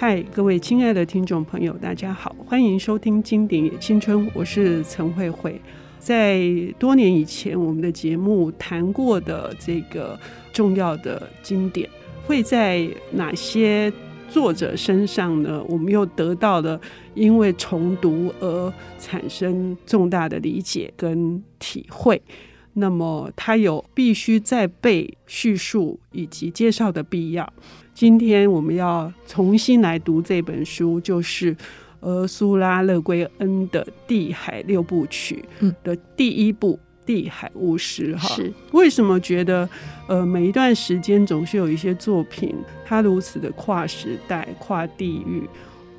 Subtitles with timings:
[0.00, 5.60] 嗨，各位亲爱的听众朋友，大家好，欢迎收听《经典也青春》，我是陈慧慧。
[5.98, 6.40] 在
[6.78, 10.16] 多年以前，我们的节目谈过的这个
[10.52, 11.90] 重要的经典，
[12.24, 13.92] 会在哪些
[14.28, 15.60] 作者身上呢？
[15.68, 16.80] 我们又得到了
[17.14, 22.22] 因为重读而产生重大的理解跟体会。
[22.74, 27.52] 那么，它有必须再被叙述以及介绍的必要。
[27.98, 31.56] 今天我们要重新来读这本书，就是
[31.98, 35.44] 俄苏拉·勒圭恩的《地海六部曲》
[35.82, 38.28] 的第一部《地海巫师》哈。
[38.36, 39.68] 是为什么觉得
[40.06, 42.54] 呃每一段时间总是有一些作品，
[42.86, 45.42] 它如此的跨时代、跨地域？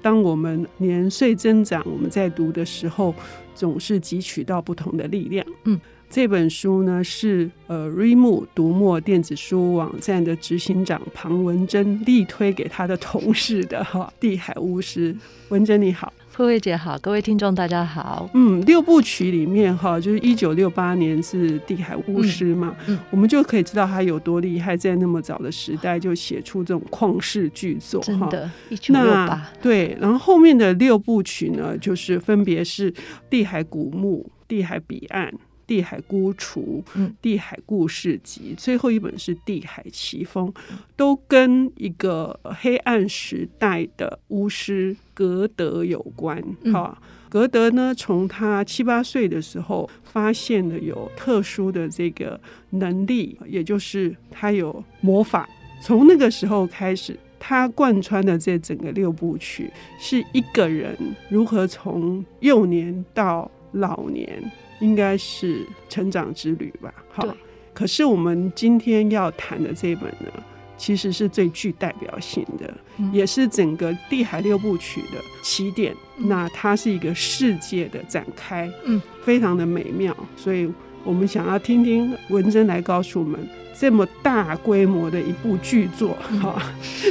[0.02, 3.13] 当我们年岁增长，我们在读的时候，
[3.54, 5.45] 总是汲取到不同的力量。
[5.66, 5.77] 嗯。
[6.09, 15.13] 这本书呢是呃瑞木读墨电子书网站的执行长庞文珍力推给他的同事的哈《地海巫师》。
[15.49, 18.27] 文珍你好，慧慧姐好，各位听众大家好。
[18.34, 28.01] 嗯，六部曲里面哈，就是一九六八年是《地海巫师》嘛，嗯嗯、我们就可以知道他有多厉害，在那么早的时代就写出这种旷世巨作。
[28.01, 29.48] 真的，一九六八。
[29.62, 32.91] 对，然后后面的六部曲呢，就是分别是
[33.29, 35.27] 《地海古墓》《地海彼岸》。
[35.70, 36.84] 地海孤雏，
[37.21, 40.51] 地海故事集，最后一本是地海奇峰，
[40.95, 46.41] 都跟一个黑暗时代的巫师格德有关。
[46.73, 55.48] 哈、嗯，格德呢，从他七八岁的时候，发现了有特殊的这个能力，也就是他有魔法。
[55.83, 60.98] 从那个时候开始，他贯穿的这整个六部曲，是一个人
[61.29, 64.51] 如何从幼年到老年。
[64.80, 66.94] 应该是成长之旅吧。
[67.12, 67.28] 好，
[67.74, 70.31] 可是我们今天要谈的这本呢，
[70.78, 75.94] 其实是最具代表性的，嗯、也是整个地海六部曲的起点。
[76.18, 80.16] 嗯、那它是一个世界的展开，嗯，非常的美妙。
[80.35, 80.69] 所以
[81.03, 83.39] 我们想要听听文珍来告诉我们，
[83.79, 86.62] 这么大规模的一部巨作，哈、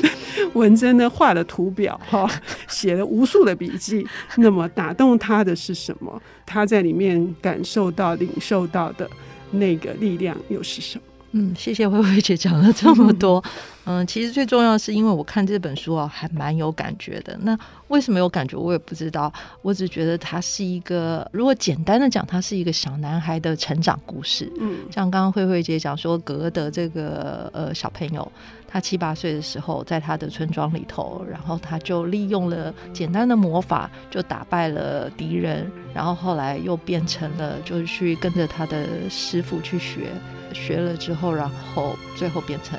[0.03, 0.11] 嗯。
[0.55, 2.29] 文珍呢，画了图表，哈，
[2.69, 4.07] 写了无数的笔记。
[4.37, 6.21] 那么打动他的是什么？
[6.47, 9.09] 他在里面感受到、领受到的
[9.53, 11.03] 那个力量又是什么？
[11.33, 13.43] 嗯，谢谢慧慧姐讲了这么多。
[13.85, 17.39] 嗯，其实最重要的是，因为我看这本书啊，还蛮有感觉的。
[17.43, 17.59] 那
[17.89, 19.33] 为什么有感觉，我也不知道。
[19.63, 24.51] 我只觉得它是一个，如果简单的讲，它是一个小男孩的成长故事。
[24.61, 28.31] 嗯，像刚刚慧慧姐讲说，格德这个呃小朋友，
[28.71, 40.11] 他七八岁的时候，在他的村庄里头，然后他就利用了简单的魔法，就打败了敌人，然后后来又变成了，就是去跟着他的师傅去学。
[40.53, 42.79] 学了之后，然后最后变成，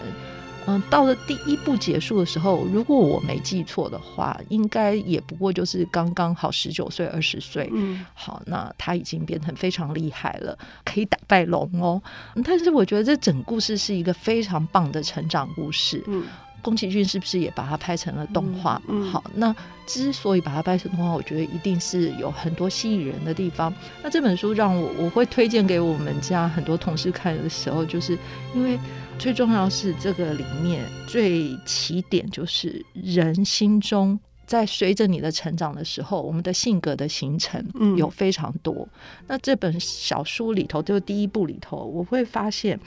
[0.70, 7.70] 嗯，到了第一部结束的时候，如果我没记错的话，应该也不过就是刚刚好十九岁、二十岁。
[7.74, 12.02] 嗯，好，那他已经变成非常厉害了，可以打败龙哦。
[12.44, 16.04] 但是我觉得这整故事是一个非常棒的成长故事。
[16.08, 16.24] 嗯。
[16.62, 18.82] 宫崎骏是不是也把它拍成了动画？
[18.90, 19.56] 嗯嗯、好，那
[19.86, 23.74] 之所以把它拍成动画，我觉得一定是有很多吸引人的地方。
[24.04, 28.20] 那这本书让我我会推荐给我们家很多同事看的时候，就是
[28.54, 28.78] 因为
[29.20, 37.64] 最重要是这个里面最起点就是人心中在随着你的成长的时候，我们的性格的形成
[37.98, 38.74] 有非常多。
[38.74, 38.90] 嗯、
[39.28, 42.80] 那这本小书里头，就是第一部里头，我会发现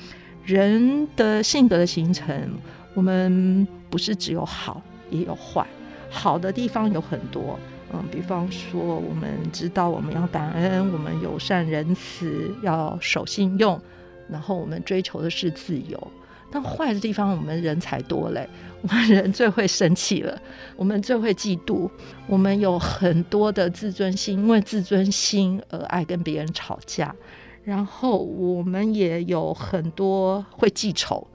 [0.42, 2.50] 人的性格的形成。
[2.94, 5.66] 我们不是只有好，也有坏。
[6.10, 7.58] 好的地方有很多，
[7.92, 13.80] 嗯，比方说，我们知道我们要感恩，我们友善仁慈，要守信用，
[14.28, 16.12] 然后我们追求的是自由。
[16.52, 18.46] 但坏的地方，我们人才多嘞，
[18.82, 20.38] 我们人最会生气了，
[20.76, 21.90] 我们最会嫉妒，
[22.26, 27.14] 我们有很多的自尊心，因为自尊心而爱跟别人吵架，
[27.64, 31.26] 然后我们也有很多会记仇。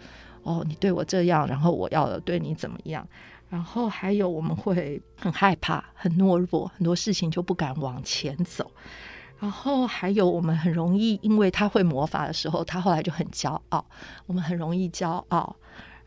[0.43, 3.05] 哦，你对我这样，然后我要对你怎么样？
[3.49, 8.69] 然后还有我们会很害怕、很懦弱，很多事情就不敢往前走。
[9.39, 13.85] 然后还有我们很容易，因为他会魔法的时候，他后来就很骄傲。
[14.25, 15.55] 我们很容易骄傲，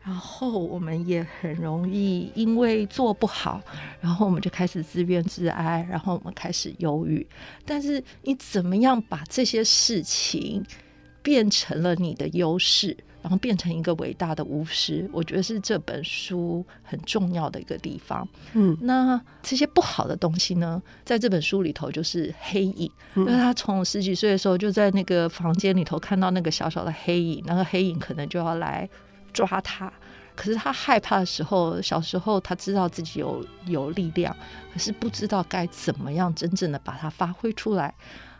[0.01, 3.61] 然后我们也很容易因为做不好，
[3.99, 7.25] 然后我们就开始自怨自哀，然后我们开始忧郁。
[7.65, 10.65] 但是你怎么样把这些事情
[11.21, 12.97] 变成了你的优势？
[13.21, 18.27] 然后变成一个伟大的巫师，我觉得是这本书很重要的一个地方。
[18.53, 28.89] 嗯，那这些不好的东西呢，在这本书里头就是黑影，嗯、因为他从十几岁的时候就在那个房间里头看到那个小小的黑影，那个黑影可能就要来
[29.31, 29.91] 抓他，
[30.35, 34.35] 可是他害怕的时候，小时候他知道自己有有力量，
[34.73, 37.93] 可是不知道该怎么样真正的把它发挥出来。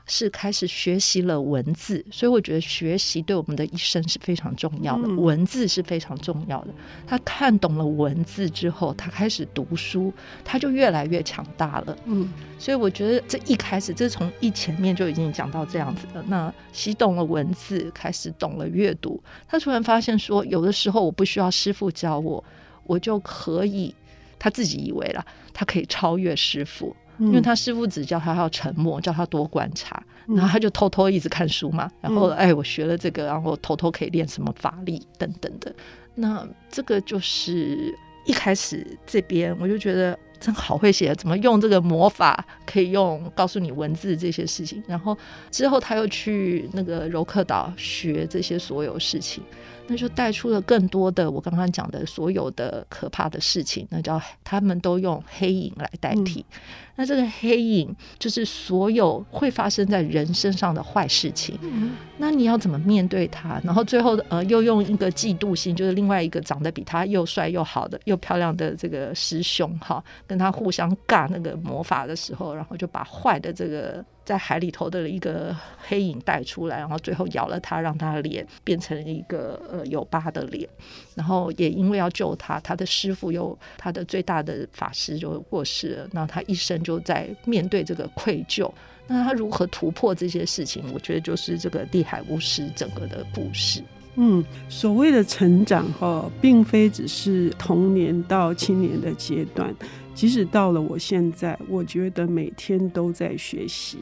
[0.06, 5.08] 是开始学习了文字，所以我觉得学习对我们的一生是非常重要的。
[5.08, 6.74] 文字是非常重要的。
[7.08, 10.12] 他看懂了文字之后，他开始读书，
[10.44, 11.98] 他就越来越强大了。
[12.06, 16.24] 嗯，所以我觉得这一开始，这从一前面就已经讲到这样子了。
[16.28, 22.44] 那习懂了文字，开始懂了阅读，他突然发现说，有的时候我不需要师傅教我，
[22.86, 23.96] 我就可以，
[24.38, 26.96] 他自己以为啦，他可以超越师父。
[27.22, 31.90] 因为他师父只叫他要沉默，叫他多观察，然后他就偷偷一直看书嘛。
[32.02, 35.74] 然后，哎，我学了这个，然后偷偷可以练什么法力等等的。
[36.16, 37.96] 那这个就是
[38.26, 44.84] 一开始这边我就觉得真好会写，怎么用这个魔法可以用告诉你文字这些事情。
[44.88, 45.18] 然后
[45.52, 49.42] 之后他又去那个柔克岛学这些所有事情。
[49.88, 56.46] 那就带出了更多的我刚刚讲的所有的可怕的事情，那叫他们都用黑影来代替。
[56.50, 56.58] 嗯、
[56.96, 61.60] 那这个黑影就是所有会发生在人身上的坏事情。
[61.62, 63.60] 嗯、那你要怎么面对他？
[63.66, 74.02] 然后最后呃，又用一个嫉妒心，就是另外一个长得比他又帅又好的又漂亮的这个师兄哈，跟他互相尬那个魔法的时候，然后就把坏的这个。
[74.24, 80.70] 在海里头的一个黑影带出来，然后最后咬了他，让他脸变成一个呃有疤的脸。
[81.16, 86.08] 然后也因为要救他，他的师傅又他的最大的法师就过世了。
[86.12, 88.72] 那他一生就在面对这个愧疚。
[89.08, 90.84] 那他如何突破这些事情？
[90.94, 93.84] 我觉得就是这个地海巫师整个的故事。
[94.16, 99.74] 嗯，所谓的成长哈，并非只是童年到青年的阶段。
[100.14, 103.98] 即使到了我现在，我觉得每天都在学习，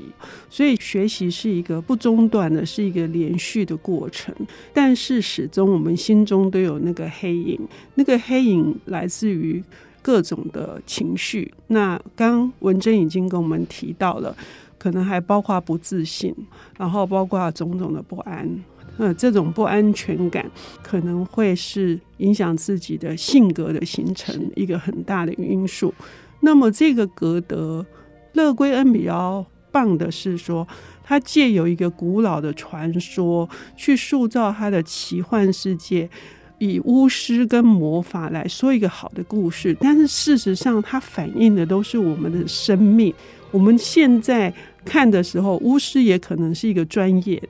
[0.50, 4.36] 所以学习是一个不中断的，是一个连续的过程。
[4.74, 7.60] 但是始终我们心中都有那个黑影，
[7.96, 9.64] 那个黑影来自于
[10.02, 11.54] 各种的情绪。
[11.68, 14.36] 那刚文珍已经跟我们提到了，
[14.78, 16.36] 可能还包括不自信，
[16.78, 18.50] 然后包括种种的不安。
[19.00, 20.46] 呃，这种不安全感
[20.84, 25.94] 可能会是影响自己的性格的形成一个很大的因素。
[26.42, 27.86] 那么，这个格德
[28.34, 30.68] 勒圭恩比较棒的是说，
[31.02, 36.10] 他借由一个古老的传说去塑造他的奇幻世界，
[36.58, 39.74] 以巫师跟魔法来说一个好的故事。
[39.80, 43.14] 但是事实上，它反映的都是我们的生命。
[43.52, 44.54] 我们现在
[44.84, 47.42] 看的时候，巫师也可能是一个专业。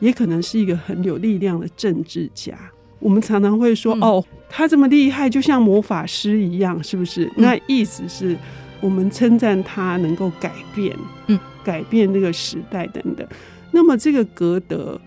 [0.00, 2.58] 也可能是一个很有力量的政治家。
[2.98, 8.36] 我们常常会说：“嗯、哦，他这么厉害，就像魔法师一样，是不是？”嗯、那意思是
[8.80, 10.96] 我们称赞他能够改变，
[11.26, 13.26] 嗯，改变这个时代等等。
[13.70, 14.98] 那么，这个格德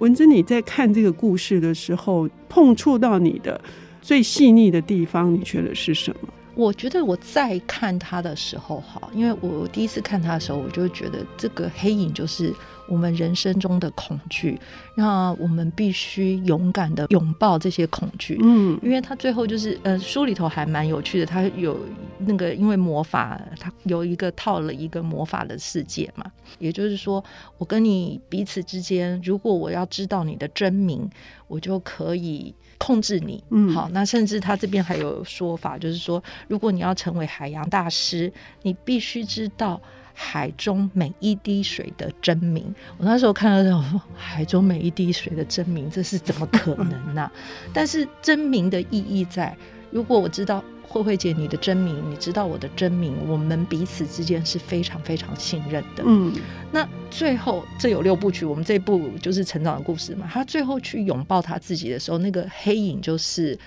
[0.00, 3.58] 文珍，你在看这个故事的时候，碰触到你的
[4.02, 6.28] 最细腻的地方，你觉得是什么？
[6.56, 12.52] 我觉得我在看他的时候，哈，因为我第一次看他的时候，我就觉得这个黑影就是。
[12.88, 14.58] 我们人生中的恐惧，
[14.94, 18.38] 那我们必须勇敢的拥抱这些恐惧。
[18.42, 21.78] 嗯，因为他最后就是，呃，书里头还蛮有趣的，他有
[22.18, 26.24] 那个因为魔法，他有一个套了一个魔法的世界嘛，
[26.58, 27.22] 也就是说，
[27.58, 31.08] 我跟你彼此之间，如果我要知道你的真名，
[31.48, 33.42] 我就可以控制你。
[33.50, 39.80] 嗯，好，那甚至他这边还有说法，就是说，如果你要成为海洋大师，你必须知道。
[40.18, 47.32] 海中每一滴水的真名，我那时候看到这种海中每一滴水的真名，这是怎么可能呢、啊？
[47.70, 49.54] 但是真名的意义在，
[49.90, 56.02] 如果我知道慧慧姐你的真名，你知道我的真名，我们彼此之间是非常非常信任的。
[56.06, 56.32] 嗯，
[56.72, 60.26] 那最后这有六部曲，我们这部就是成长的故事嘛。
[60.32, 63.58] 他最后去拥抱他自己的时候，那个黑影就是。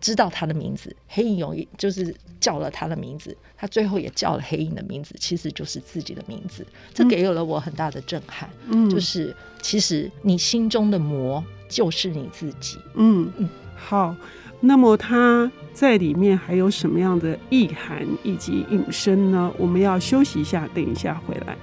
[0.00, 6.66] 知道他的名字，黑影有就是叫了他的名字，他最后也叫了黑影的名字，其实就是自己的名字。
[6.94, 12.78] 这给了我很大的震撼，嗯，就是其实你心中的魔就是你自己。
[12.94, 14.14] 嗯嗯，好，
[14.60, 19.52] 那么他在里面还有什么样的意涵以及引申呢？
[19.58, 21.56] 我们要休息一下，等一下回来。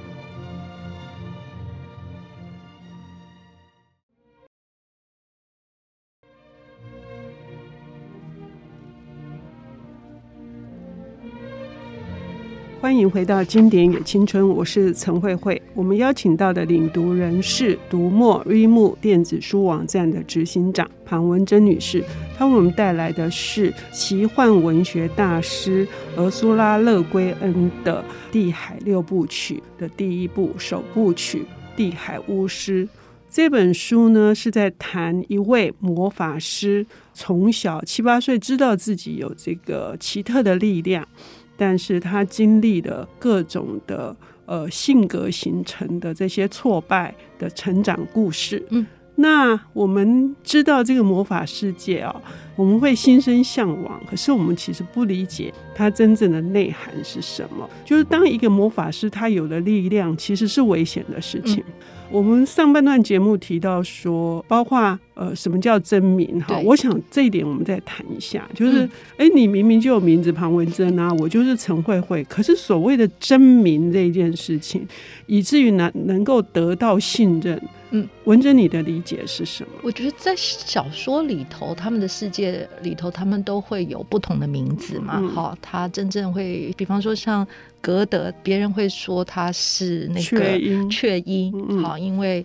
[12.85, 15.59] 欢迎回到经典也青春，我是陈慧慧。
[15.73, 22.03] 我们邀请到的领读人是读墨 r e m 电子书网站的执行长庞文珍女士，
[22.37, 31.39] 她为我们带来的是奇幻文学大师俄苏拉·勒圭恩的《地海六部曲》的第一部首部曲
[31.75, 32.85] 《地海巫师》。
[33.27, 41.05] 这本书呢是在谈一位魔法师从小七八岁知道自己有这个奇特的力量，
[41.57, 48.63] 但是他经历了各种的呃性格形成的这些挫败的成长故事。
[48.69, 48.85] 嗯。
[49.15, 52.21] 那我们知道这个魔法世界啊，
[52.55, 57.69] 我们会心生向往，可是我们其实不理解它真正的内涵是什么。
[57.83, 61.63] 就是当一个魔法师他有了力量，其实是危险的事情。
[61.67, 61.73] 嗯
[62.11, 66.55] 我们上半段节目提到说，包括呃，什么叫真名哈？
[66.59, 68.47] 我想这一点我们再谈一下。
[68.53, 68.83] 就是，
[69.17, 72.23] 哎、嗯，你明明就有名字庞文珍啊，我就是陈慧慧。
[72.25, 74.87] 可是所谓的真名这件事情，
[75.25, 77.59] 以至于能能够得到信任，
[77.89, 79.69] 嗯，文珍，你的理解是什么？
[79.81, 82.44] 我觉得在小说里头，他们的世界
[82.81, 85.21] 里头，他们都会有不同的名字嘛。
[85.33, 87.47] 好、嗯，他真正会，比方说像。
[87.81, 92.43] 格德，别人会说他是那个雀鹰，好，因为。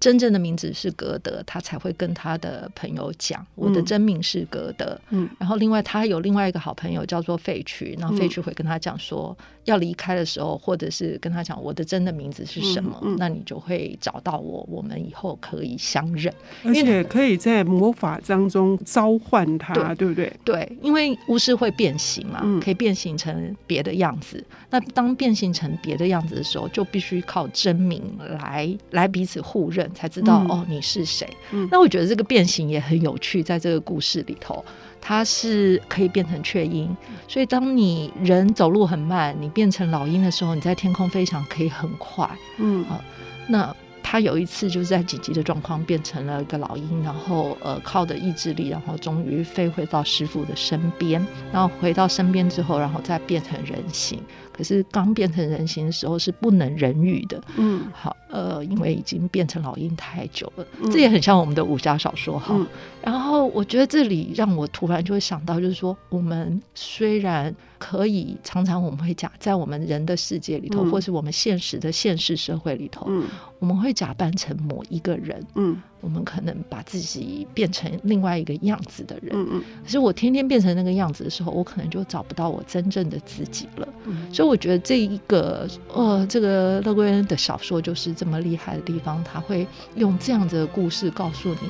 [0.00, 4.98] 真正的名字是格德，他才会跟他的朋友讲，我的真名是格德。
[5.10, 9.36] 嗯，然后另外他有另外一个好朋友叫做费曲，然后费曲会跟他讲说，
[9.70, 16.32] 要离开的时候，或者是跟他讲我的真的名字是什么，嗯嗯、那你就会找到我，我们以后可以相认，
[16.64, 20.32] 而且可以在魔法当中召唤他，对，对不对？
[20.44, 24.36] 对，因为巫师会变形嘛，可以变形成别的样子。
[24.50, 28.02] 嗯、那当变形成别的样子的时候，就必须靠真名
[28.40, 29.88] 来来彼此互认。
[29.94, 31.28] 才知道、嗯、哦，你是谁？
[31.52, 34.64] 嗯、那我觉得这个变形也很有趣，在这个故事里头，
[35.00, 42.28] 它是可以变成雀鹰，所以当你人走路很慢，你变成老鹰的时候，你在天空飞翔可以很快。
[42.58, 43.04] 嗯，好、啊，
[43.48, 43.76] 那。
[44.02, 54.20] 他有一次就是在紧急的状况变成了一个老鹰，然后呃靠着意志力，然后终于飞回到师傅的身边，然后回到身边之后，然后再变成人形。
[54.60, 62.54] 可是刚变成人形的时候是不能人语的，嗯，好，呃，因为已经变成老鹰太久了，这也很像我们的武侠小说哈。
[62.54, 62.66] 嗯、
[63.02, 67.54] 然后我觉得这里让我突然就会想到，就是说我们虽然。
[67.80, 73.24] 可以常常我们会讲在我们人的世界里头，嗯、或是我们现实的现实社会里头，嗯、
[73.60, 79.62] 我们会假扮成某一个人，嗯，我们可能把自己变成另外一个样子的人，嗯嗯。
[79.84, 83.86] 可是我天天变成那个样子的时候，我可能就找不到我真正的自己了。
[84.06, 91.68] 嗯、所以我觉得这一个呃，这个乐归恩的小说就是这么厉害的地方，他会用这样子的故事告诉你，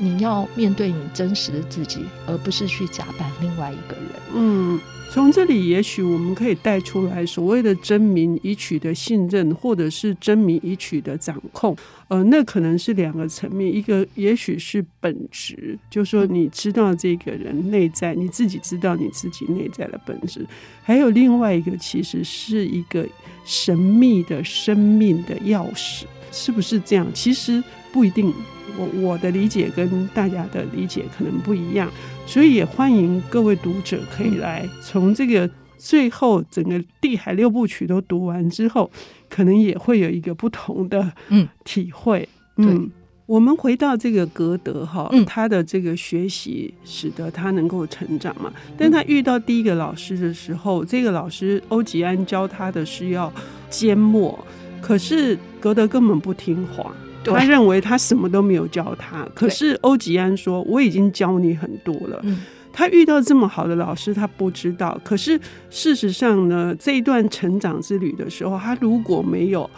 [0.00, 4.20] 你要面对你真实的自己，而不是去假扮另外一个人。
[4.34, 4.80] 嗯。
[5.12, 11.76] 从这里，也许我们可以带出来所谓的真名以取得信任，或者是真名以取得掌控。
[12.06, 20.44] 呃，那可能是两个层面，一个也许是本质，就是说你知道这个人内在，你自己知道你自己内在的本质；
[20.84, 23.04] 还有另外一个，其实是一个
[23.44, 27.04] 神秘的生命的钥匙，是不是这样？
[27.12, 27.60] 其实
[27.92, 28.32] 不一定。
[28.78, 31.90] 我我的理解跟大家的理解可能不一样，
[32.24, 38.88] 所以也欢迎各位读者可以来从这个最后整个《地海六部曲》都读完之后，
[39.28, 42.26] 可能也会有一个不同的嗯体会。
[42.56, 42.90] 嗯，嗯
[43.26, 48.52] 我们回到这个格德哈，嗯、他的这个学习使得他能够成长嘛。
[48.78, 53.30] 但他遇到第一个老师的时候，这个老师欧吉安教他的是要
[53.68, 54.38] 缄默，
[54.80, 56.94] 可是格德根本不听话。
[57.24, 62.22] 他认为他什么都没有教他，可是欧吉安说，我已经教你很多了。
[62.72, 64.98] 他遇到这么好的老师，他不知道。
[65.04, 65.38] 可是
[65.70, 69.68] 事实上呢，这一段成长之旅的时候，他如果没有。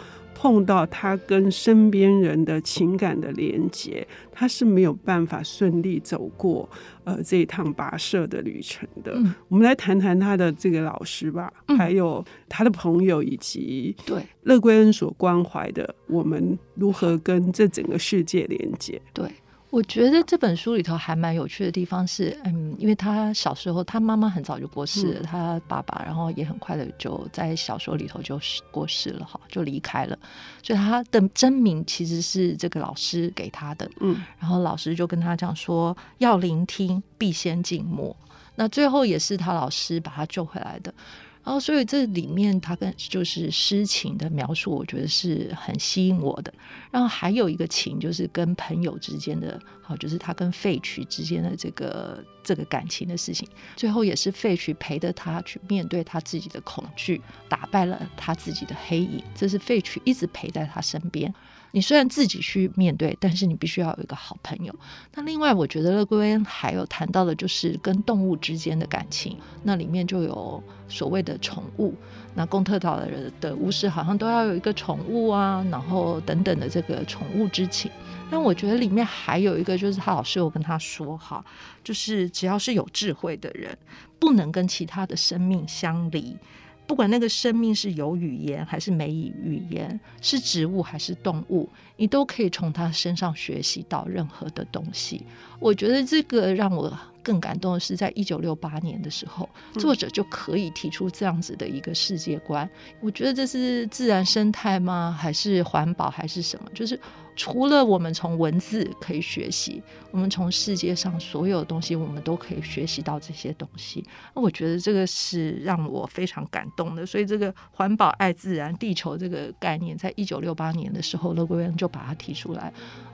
[0.43, 6.69] 碰到他跟身边人的情感的连接，他是没有办法顺利走过
[7.05, 9.13] 呃这一趟跋涉的旅程的。
[9.15, 19.01] 嗯、我们来谈谈他的这个老师吧，嗯、还有他的朋友，以及对乐归恩所关怀的我们如何跟这整个世界连接。
[19.13, 19.25] 对。
[19.73, 28.39] 我觉得这本书里头还蛮有趣的地方是，嗯，因为他小时候他妈妈很早就过世了，嗯、他爸爸然后也很快的就在小说里头就
[28.69, 30.15] 过世了哈，就离开了，
[30.61, 38.15] 所以他的真名其实是这个老师给他的，嗯，然后老师就跟他讲说，要聆听必先静默，
[38.53, 40.93] 那最后也是他老师把他救回来的。
[41.43, 46.53] 然后，所以这里面他跟就是诗情的描述，我觉得是很吸引我的。
[46.89, 53.45] 然后还有一个情，就是跟朋友之间的，好，就是他跟费曲之间的这个这个感情的事情。
[53.75, 59.21] 最后也是费曲陪着他去面对他自己的恐惧，打败了他自己的黑影。
[59.35, 61.33] 这是费曲一直陪在他身边。
[61.75, 64.71] 你虽然自己去面对，但是你必须要有一个好朋友。
[65.15, 69.35] 那另外，我觉得勒瑰恩还有谈到的，就是跟动物之间的感情。
[69.63, 71.95] 那里面就有所谓的宠物。
[72.35, 77.89] 那贡特岛的人的巫师好像都要有一个宠物啊，然后等等的这个宠物之情。
[78.29, 81.43] 但我觉得里面还有一个，就是他老师有跟他说哈，
[81.83, 83.75] 就是只要是有智慧的人，
[84.19, 86.37] 不能跟其他的生命相离。
[86.85, 95.25] 不管那个生命是有语言还是没语言，是植物还是动物，你都可以从它身上学习到任何的东西。
[95.59, 102.69] 我觉得这个让我更感动的是，在一九六八年的时候，作者就可以提出这样子的一个世界观。
[102.99, 105.15] 我觉得这是自然生态吗？
[105.17, 106.09] 还是环保？
[106.09, 106.69] 还是什么？
[106.73, 106.99] 就是。
[107.35, 114.03] 除了我们从文字可以学习，我们从世界上所有东西，我们都可以学习到这些东西。
[114.35, 117.05] 那我觉得这个是让我非常感动的。
[117.05, 122.71] 所以，这个环保、爱自然、地球这个概念，在一九六八年的时候，勒圭恩就把它提出来。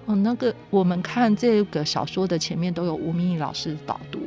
[0.07, 4.19] 嗯，那个我们看这个小说的前面都有吴明义老师的导读。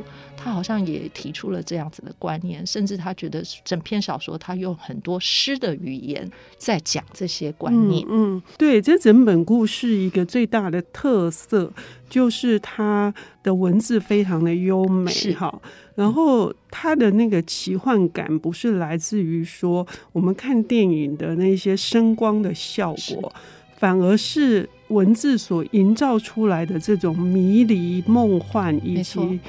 [0.45, 8.05] 他好像也提出了这样子的观念，甚至他觉得整篇小说他用很多诗的语言在讲这些观念。
[8.11, 11.73] 嗯，对，这整本故事一个最大的特色
[12.09, 13.13] 就是它
[13.43, 15.61] 的文字非常的优美，哈。
[15.95, 23.33] 然后它的那个奇幻感不是来自于说我们看电影的那些声光的效果，
[23.77, 29.41] 反而是文字所营造出来的这种迷离、梦幻以及。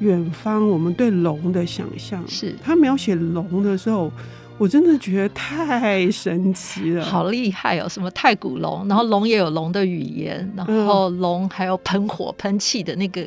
[0.00, 4.10] 远方，我们对龙的想象是他描写龙的时候，
[4.60, 7.88] 我真的觉得太神奇了，好厉害哦！
[7.88, 13.26] 什么太古龙，然后龙也有龙的语言，然后龙还有喷火喷气的那个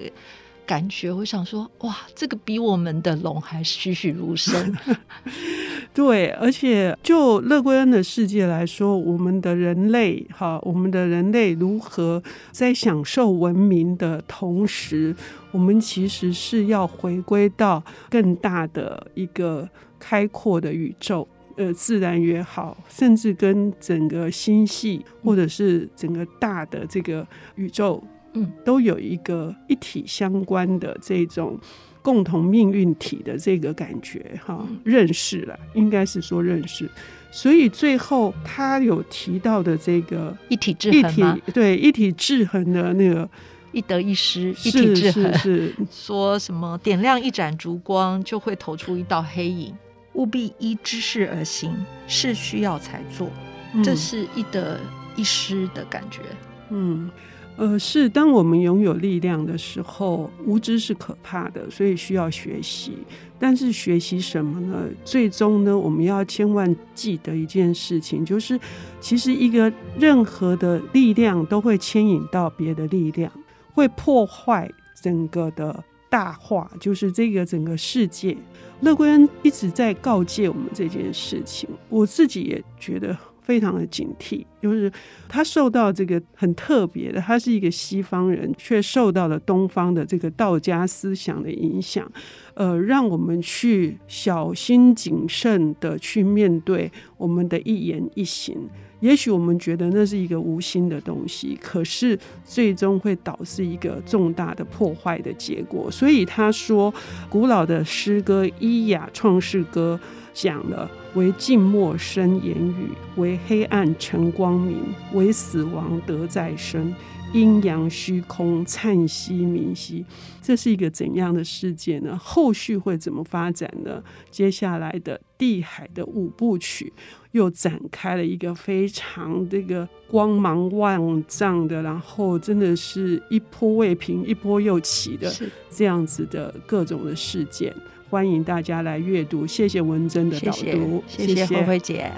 [0.64, 1.12] 感觉。
[1.12, 4.78] 我想说，哇，这个比我们的龙还栩栩如生。
[5.92, 12.22] 对，而且就勒圭恩的世界来说，我们的人类哈，我们的人类如何
[12.52, 15.16] 在享受文明的同时，
[15.50, 19.68] 我们其实是要回归到更大的一个
[20.04, 31.58] 开阔的宇宙，呃，自然也好，甚至跟整个星系或者是整个大的这个宇宙，嗯，都有一个一体相关的这种。
[32.04, 36.86] 共同命运体的这个感觉，哈，认识了，应该是说认识。
[37.32, 41.40] 所以最后他有提到的这个一体制衡吗？
[41.54, 43.30] 对，一体制衡的那个
[43.72, 49.74] 一得一失，一体制衡是，是，是 说什么点亮一盏烛光就会投出一道黑影，
[50.14, 51.74] 务必依知识而行，
[52.08, 53.30] 是需要才做，
[53.74, 54.80] 嗯、这是一得
[55.16, 56.22] 一失的感觉，
[56.70, 57.10] 嗯。
[57.56, 62.98] 呃，是当我们拥有力量的时候，无知是可怕的，所以需要学习。
[63.38, 64.86] 但是学习什么呢？
[65.06, 68.60] 最终呢，我们要千万记得一件事情，就是
[69.00, 73.32] 其实一个任何的力量都会牵引到别的力量，
[73.72, 74.68] 会破坏
[75.00, 78.38] 整个的大化，就是这个整个世界。
[78.82, 83.18] 乐观一直在告诫我们这件事情，我自己也觉得。
[83.44, 84.90] 非常的警惕，就是
[85.28, 92.10] 他受到这个很特别的，他是一个西方人，却受到了东方的这个道家思想的影响，
[92.54, 98.58] 呃，让我们去小心谨慎的去面对我们的一言一行。
[99.04, 105.92] 也许我们觉得那是一个无心的东西，可是最终会导致一个重大的破坏的结果。
[105.92, 106.94] 所以他说，
[107.30, 110.00] 古老的诗歌《伊雅创世歌》
[110.34, 110.90] 讲了。
[111.16, 114.78] 为静默生言语，为黑暗成光明，
[115.14, 116.92] 为死亡得再生，
[117.34, 120.04] 阴阳虚空灿兮明兮。
[120.42, 122.18] 这是一个怎样的世界呢？
[122.18, 124.04] 后续会怎么发展呢？
[124.32, 126.92] 接下来的地海的五部曲
[127.34, 135.32] 又展开了一个非常这个光芒万丈的，然后真的是一波未平一波又起的
[135.70, 137.74] 这样子的各种的事件。
[138.08, 142.12] 欢迎大家来阅读，谢谢文珍的导读，谢谢慧慧姐。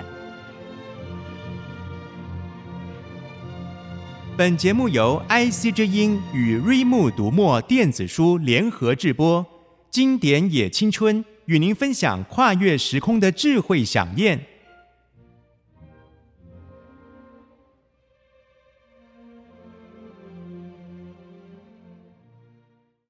[4.36, 9.46] 本节目由 IC 之音与瑞木读墨电子书联合制播，
[9.90, 14.38] 经典也青春与您分享跨越时空的智慧饗宴。